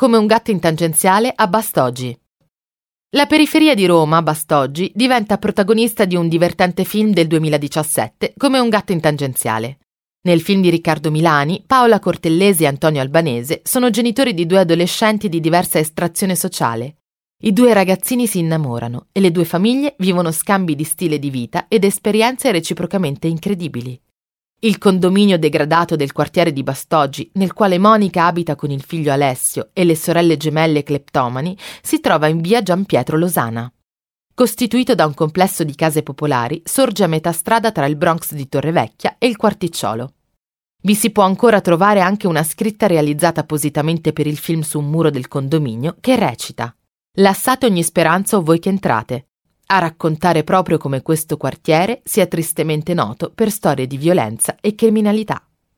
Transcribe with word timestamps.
come 0.00 0.16
un 0.16 0.24
gatto 0.24 0.50
in 0.50 0.60
tangenziale 0.60 1.30
a 1.36 1.46
Bastoggi. 1.46 2.18
La 3.10 3.26
periferia 3.26 3.74
di 3.74 3.84
Roma, 3.84 4.22
Bastoggi, 4.22 4.90
diventa 4.94 5.36
protagonista 5.36 6.06
di 6.06 6.16
un 6.16 6.26
divertente 6.26 6.84
film 6.84 7.12
del 7.12 7.26
2017, 7.26 8.32
come 8.38 8.58
un 8.58 8.70
gatto 8.70 8.92
in 8.92 9.00
tangenziale. 9.00 9.80
Nel 10.22 10.40
film 10.40 10.62
di 10.62 10.70
Riccardo 10.70 11.10
Milani, 11.10 11.62
Paola 11.66 11.98
Cortellesi 11.98 12.62
e 12.62 12.68
Antonio 12.68 13.02
Albanese 13.02 13.60
sono 13.62 13.90
genitori 13.90 14.32
di 14.32 14.46
due 14.46 14.60
adolescenti 14.60 15.28
di 15.28 15.38
diversa 15.38 15.78
estrazione 15.78 16.34
sociale. 16.34 17.00
I 17.42 17.52
due 17.52 17.74
ragazzini 17.74 18.26
si 18.26 18.38
innamorano 18.38 19.08
e 19.12 19.20
le 19.20 19.30
due 19.30 19.44
famiglie 19.44 19.96
vivono 19.98 20.32
scambi 20.32 20.76
di 20.76 20.84
stile 20.84 21.18
di 21.18 21.28
vita 21.28 21.66
ed 21.68 21.84
esperienze 21.84 22.50
reciprocamente 22.52 23.28
incredibili. 23.28 24.00
Il 24.62 24.76
condominio 24.76 25.38
degradato 25.38 25.96
del 25.96 26.12
quartiere 26.12 26.52
di 26.52 26.62
Bastoggi, 26.62 27.30
nel 27.34 27.54
quale 27.54 27.78
Monica 27.78 28.26
abita 28.26 28.56
con 28.56 28.70
il 28.70 28.82
figlio 28.82 29.10
Alessio 29.10 29.70
e 29.72 29.84
le 29.84 29.96
sorelle 29.96 30.36
gemelle 30.36 30.82
cleptomani, 30.82 31.56
si 31.80 31.98
trova 31.98 32.26
in 32.26 32.42
via 32.42 32.60
Gian 32.60 32.84
Pietro 32.84 33.16
Losana. 33.16 33.72
Costituito 34.34 34.94
da 34.94 35.06
un 35.06 35.14
complesso 35.14 35.64
di 35.64 35.74
case 35.74 36.02
popolari, 36.02 36.60
sorge 36.62 37.04
a 37.04 37.06
metà 37.06 37.32
strada 37.32 37.72
tra 37.72 37.86
il 37.86 37.96
Bronx 37.96 38.34
di 38.34 38.50
Torrevecchia 38.50 39.16
e 39.16 39.28
il 39.28 39.38
Quarticciolo. 39.38 40.12
Vi 40.82 40.94
si 40.94 41.10
può 41.10 41.22
ancora 41.22 41.62
trovare 41.62 42.00
anche 42.00 42.26
una 42.26 42.42
scritta 42.42 42.86
realizzata 42.86 43.40
appositamente 43.40 44.12
per 44.12 44.26
il 44.26 44.36
film 44.36 44.60
su 44.60 44.78
un 44.78 44.90
muro 44.90 45.08
del 45.08 45.26
condominio 45.26 45.96
che 46.00 46.16
recita 46.16 46.74
Lassate 47.14 47.66
ogni 47.66 47.82
speranza 47.82 48.36
o 48.36 48.42
voi 48.42 48.60
che 48.60 48.68
entrate, 48.68 49.29
a 49.72 49.78
raccontare 49.78 50.42
proprio 50.42 50.78
come 50.78 51.00
questo 51.00 51.36
quartiere 51.36 52.00
sia 52.04 52.26
tristemente 52.26 52.92
noto 52.92 53.30
per 53.32 53.50
storie 53.50 53.86
di 53.86 53.96
violenza 53.96 54.56
e 54.60 54.74
criminalità. 54.74 55.42